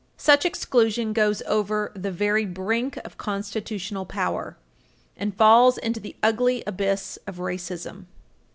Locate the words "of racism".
7.27-8.05